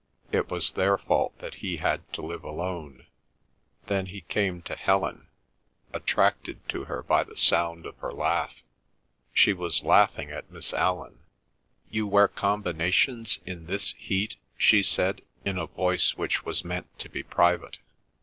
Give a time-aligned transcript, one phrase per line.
[0.31, 3.05] It was their fault that he had to live alone.
[3.85, 5.27] Then he came to Helen,
[5.93, 8.63] attracted to her by the sound of her laugh.
[9.31, 11.19] She was laughing at Miss Allan.
[11.91, 17.07] "You wear combinations in this heat?" she said in a voice which was meant to
[17.07, 17.77] be private.